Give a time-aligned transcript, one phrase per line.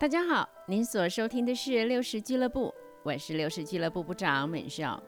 [0.00, 4.98] 大家好，您所收听的是六十俱乐部，我是六十俱乐部部长美少。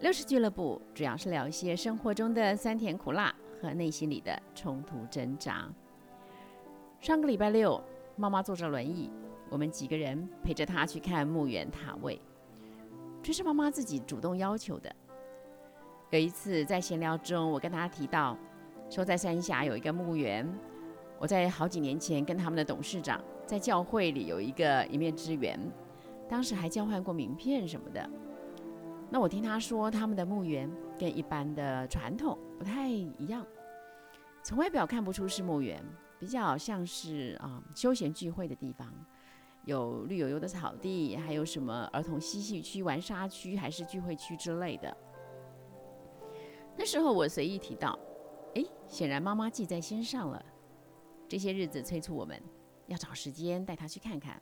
[0.00, 5.66] 六十俱乐部主要是聊一些生活中的酸甜苦辣和内心里的冲突挣扎。
[7.00, 7.82] 上个礼拜六，
[8.14, 9.10] 妈妈坐着轮椅，
[9.48, 12.20] 我们几个人陪着她去看墓园塔位，
[13.22, 14.94] 这是妈妈自己主动要求的。
[16.10, 18.36] 有一次在闲聊中，我跟她提到，
[18.90, 20.46] 说在三峡有一个墓园，
[21.18, 23.18] 我在好几年前跟他们的董事长。
[23.54, 25.56] 在教会里有一个一面之缘，
[26.28, 28.10] 当时还交换过名片什么的。
[29.08, 30.68] 那我听他说，他们的墓园
[30.98, 33.46] 跟一般的传统不太一样，
[34.42, 35.80] 从外表看不出是墓园，
[36.18, 38.92] 比较像是啊休闲聚会的地方，
[39.66, 44.96] 有绿油油的草地，还有什么儿童嬉戏区、玩沙区，还是聚会区之类的。
[46.76, 47.96] 那时候我随意提到，
[48.56, 50.44] 哎，显然妈妈记在心上了。
[51.28, 52.42] 这些日子催促我们。
[52.86, 54.40] 要找时间带他去看看，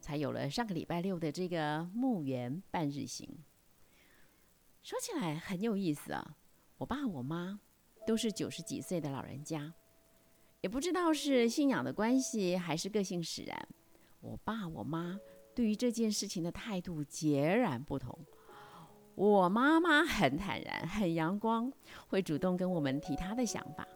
[0.00, 3.28] 才有了上个礼拜六的这个墓园半日行。
[4.82, 6.36] 说起来很有意思啊，
[6.76, 7.60] 我爸我妈
[8.06, 9.72] 都是九十几岁的老人家，
[10.60, 13.68] 也不知道是信仰的关系还是个性使然，
[14.20, 15.18] 我爸我妈
[15.54, 18.18] 对于这件事情的态度截然不同。
[19.14, 21.70] 我妈妈很坦然、很阳光，
[22.08, 23.86] 会主动跟我们提她的想法。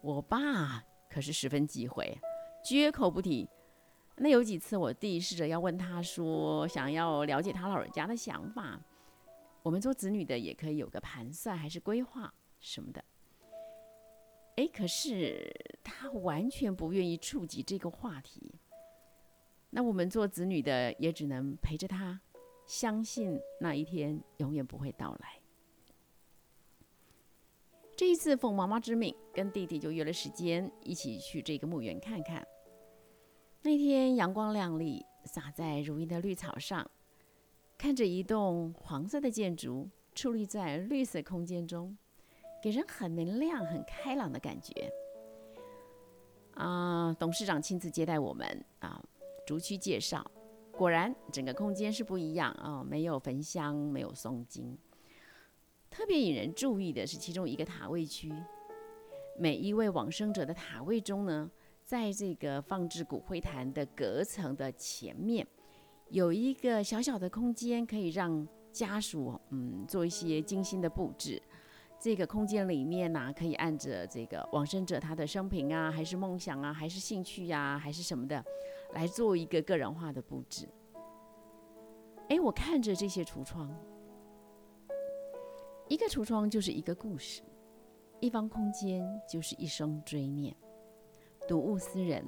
[0.00, 2.18] 我爸可是十分忌讳。
[2.68, 3.48] 绝口不提。
[4.16, 8.78] 那有几次，我弟试着要问他说，想要了解他老人家的想法。
[9.62, 12.30] 我们做子女的也可以有个盘算，还是规划
[12.60, 13.02] 什么的。
[14.56, 15.50] 哎，可是
[15.82, 18.52] 他完全不愿意触及这个话题。
[19.70, 22.20] 那我们做子女的也只能陪着他，
[22.66, 25.40] 相信那一天永远不会到来。
[27.96, 32.46] 这一次奉妈妈之命，跟弟弟就约了时间，一起去这个墓园看看。
[33.62, 36.88] 那天阳光亮丽，洒在如茵的绿草上，
[37.76, 41.96] 看着一栋黄色的建筑矗立在绿色空间中，
[42.62, 44.90] 给人很明亮、很开朗的感觉。
[46.54, 49.02] 啊，董事长亲自接待我们啊，
[49.44, 50.24] 逐区介绍。
[50.72, 54.78] 果然，整个空间是不一样啊，没有焚香，没有诵经。
[55.90, 58.32] 特别引人注意的是，其中一个塔位区，
[59.36, 61.50] 每一位往生者的塔位中呢，
[61.88, 65.46] 在这个放置骨灰坛的隔层的前面，
[66.10, 71.42] 有一个小小的空间，可以让家属嗯做一些精心的布置。
[71.98, 78.44] 这个空间里面呢，可以按着这个往生者他的生平啊，还是梦想啊，还是兴趣呀，还是什么的，
[78.92, 80.68] 来做一个个人化的布置。
[82.28, 83.74] 哎，我看着这些橱窗。
[85.88, 87.40] 一个橱窗就是一个故事，
[88.20, 90.54] 一方空间就是一生追念。
[91.48, 92.22] 睹物思人，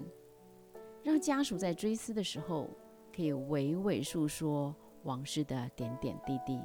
[1.04, 2.70] 让家属在追思的时候，
[3.14, 6.58] 可以娓娓诉说往事的点点滴滴。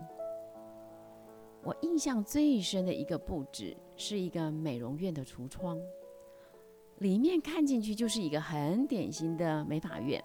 [1.61, 5.77] 我印象最深的一个布置，是一个美容院的橱窗，
[6.99, 10.23] 里面看进去就是一个很典型的美发院，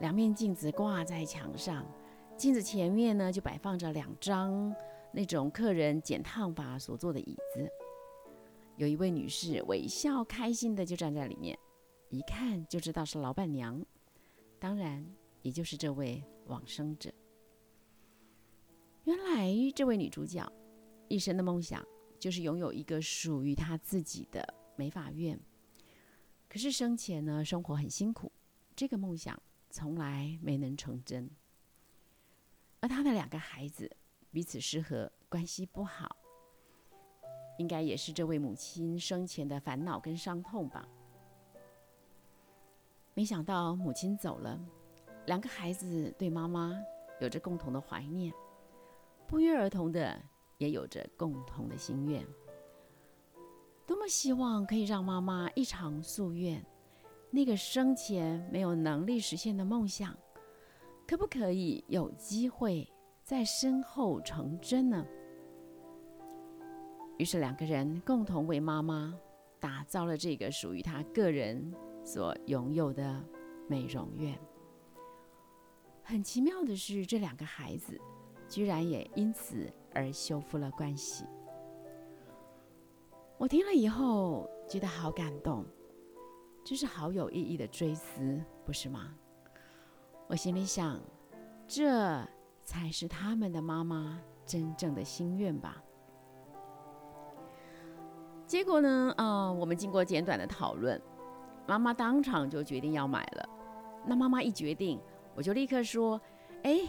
[0.00, 1.84] 两面镜子挂在墙上，
[2.38, 4.74] 镜子前面呢就摆放着两张。
[5.16, 7.70] 那种客人剪烫发所坐的椅子，
[8.76, 11.58] 有一位女士微笑开心的就站在里面，
[12.10, 13.84] 一看就知道是老板娘，
[14.58, 15.06] 当然
[15.42, 17.12] 也就是这位往生者。
[19.04, 20.50] 原来这位女主角
[21.08, 21.86] 一生的梦想
[22.18, 25.38] 就是拥有一个属于她自己的美发院，
[26.48, 28.32] 可是生前呢生活很辛苦，
[28.74, 31.30] 这个梦想从来没能成真，
[32.80, 33.90] 而她的两个孩子。
[34.32, 36.16] 彼此失和，关系不好，
[37.58, 40.88] 应该也是这位母亲生前的烦恼跟伤痛吧。
[43.14, 44.60] 没想到母亲走了，
[45.26, 46.76] 两个孩子对妈妈
[47.20, 48.32] 有着共同的怀念，
[49.26, 50.20] 不约而同的
[50.58, 52.26] 也有着共同的心愿。
[53.86, 56.64] 多么希望可以让妈妈一偿夙愿，
[57.30, 60.16] 那个生前没有能力实现的梦想，
[61.06, 62.90] 可不可以有机会？
[63.22, 65.06] 在身后成真呢。
[67.18, 69.14] 于是两个人共同为妈妈
[69.60, 71.72] 打造了这个属于她个人
[72.04, 73.22] 所拥有的
[73.68, 74.38] 美容院。
[76.02, 77.98] 很奇妙的是，这两个孩子
[78.48, 81.24] 居然也因此而修复了关系。
[83.38, 85.64] 我听了以后觉得好感动，
[86.64, 89.14] 这是好有意义的追思，不是吗？
[90.26, 91.00] 我心里想，
[91.66, 92.26] 这。
[92.66, 95.83] 才是他们的妈妈真正的心愿吧。
[98.46, 99.12] 结果呢？
[99.16, 101.00] 啊，我们经过简短的讨论，
[101.66, 103.48] 妈妈当场就决定要买了。
[104.06, 105.00] 那妈妈一决定，
[105.34, 106.20] 我就立刻说
[106.62, 106.80] ：“哎，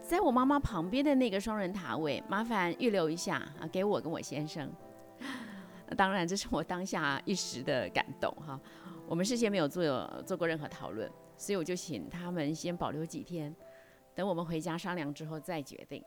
[0.00, 4.70] 在我妈妈旁边的那个双人塔位，麻烦预留一下啊，给我跟我先生。”
[5.96, 8.58] 当然，这是我当下一时的感动哈。
[9.06, 9.84] 我们事先没有做
[10.24, 13.54] 做过任何讨论，所以我就请他们先保留几天，
[14.14, 16.02] 等我们回家商量之后再决定。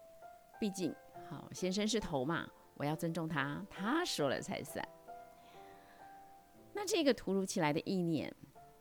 [0.59, 0.95] 毕竟，
[1.29, 2.47] 好先生是头嘛，
[2.77, 4.87] 我要尊重他，他说了才算。
[6.73, 8.33] 那这个突如其来的意念，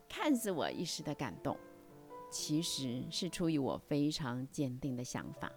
[0.09, 1.57] 看似我一时的感动，
[2.31, 5.51] 其实是出于我非常坚定的想法。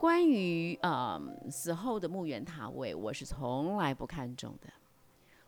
[0.00, 4.68] 关于呃死后的墓园塔位，我是从来不看重的。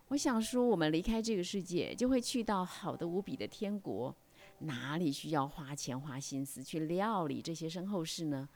[0.08, 4.14] 我想说，我们离开这个世界，就会去到好的无比的天国，
[4.60, 8.48] 哪里需要花钱花心思去料理这些身后事呢？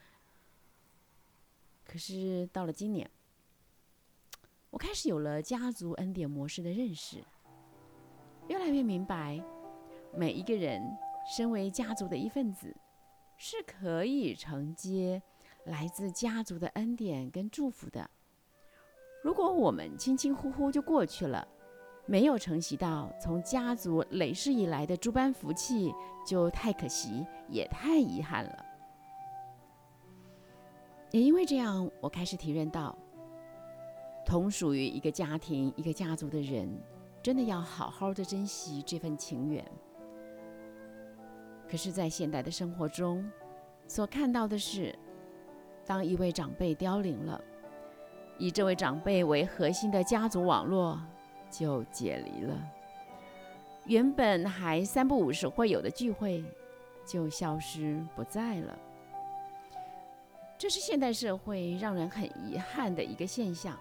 [1.88, 3.10] 可是到了今年，
[4.68, 7.24] 我开始有了家族恩典模式的认识，
[8.46, 9.42] 越来越明白，
[10.14, 10.82] 每一个人
[11.34, 12.76] 身为家族的一份子，
[13.38, 15.20] 是可以承接。
[15.64, 18.08] 来自家族的恩典跟祝福的，
[19.22, 21.46] 如果我们轻轻呼呼就过去了，
[22.06, 25.92] 没有承袭到从家族累世以来的诸般福气，
[26.26, 28.64] 就太可惜，也太遗憾了。
[31.10, 32.96] 也因为这样，我开始体认到，
[34.24, 36.68] 同属于一个家庭、一个家族的人，
[37.22, 39.64] 真的要好好的珍惜这份情缘。
[41.70, 43.30] 可是，在现代的生活中，
[43.86, 44.94] 所看到的是。
[45.86, 47.40] 当一位长辈凋零了，
[48.36, 51.00] 以这位长辈为核心的家族网络
[51.50, 52.54] 就解离了。
[53.86, 56.44] 原本还三不五时会有的聚会
[57.06, 58.78] 就消失不在了。
[60.58, 63.78] 这是现代社会让人很遗憾的一个现象。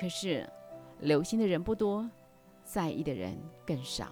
[0.00, 0.48] 可是，
[1.00, 2.08] 留心的人不多，
[2.64, 3.36] 在意的人
[3.66, 4.08] 更少。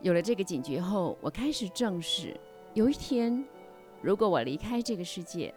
[0.00, 2.38] 有了这个警觉后，我开始正视。
[2.72, 3.44] 有一天，
[4.00, 5.52] 如果我离开这个世界，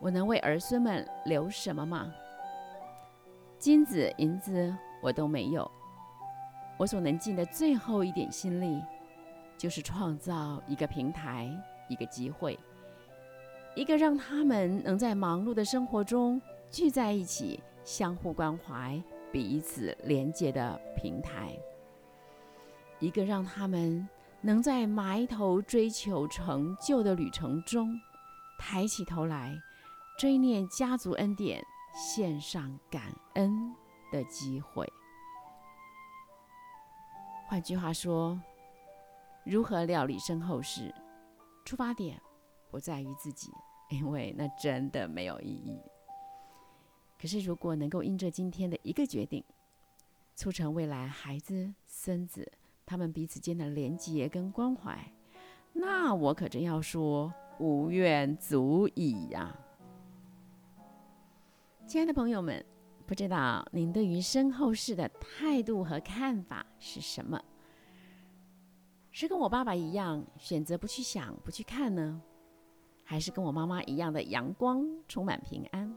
[0.00, 2.10] 我能为儿孙们留什么吗？
[3.58, 5.70] 金子银子我都没有，
[6.78, 8.82] 我所能尽的最后一点心力，
[9.58, 11.54] 就是创造一个平台，
[11.90, 12.58] 一个机会，
[13.74, 16.40] 一个让他们能在忙碌的生活中
[16.70, 18.98] 聚在一起，相互关怀、
[19.30, 21.54] 彼此连接的平台，
[22.98, 24.08] 一个让他们。
[24.42, 27.94] 能在埋头追求成就的旅程中，
[28.58, 29.54] 抬起头来
[30.18, 31.62] 追念家族恩典、
[31.94, 33.02] 献上感
[33.34, 33.52] 恩
[34.10, 34.90] 的机会。
[37.50, 38.40] 换句话说，
[39.44, 40.90] 如何料理身后事，
[41.70, 42.20] 出发点
[42.68, 43.48] 不在于自己，
[43.90, 45.80] 因为那真的没有意义。
[47.16, 49.44] 可是，如果能够因着今天的一个决定，
[50.34, 52.50] 促成未来孩子、孙子。
[52.84, 54.98] 他们彼此间的连结跟关怀，
[55.72, 59.56] 那我可真要说无怨足矣呀！
[61.86, 62.66] 亲爱的朋友们，
[63.06, 67.40] 不知道您对于身后事的态度和看法是什么？
[69.12, 72.20] 是跟我爸爸一样选择不去想、不去看呢，
[73.04, 75.92] 还是跟我妈妈一样的阳光、充满平安？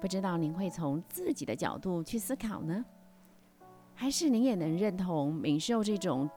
[0.00, 2.84] 不知道您会从自己的角度去思考呢？
[3.94, 6.28] 还是您也能认同敏秀这种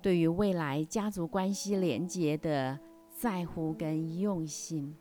[0.00, 2.78] 对于未来家族关系连结的
[3.10, 4.94] 在乎跟用心？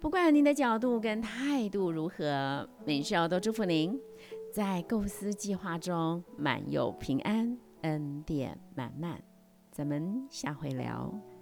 [0.00, 4.00] 不管您的角度跟态度如何，敏秀都祝福您
[4.52, 9.20] 在构思计划中满有平安，恩典满满。
[9.70, 11.35] 咱们下回聊。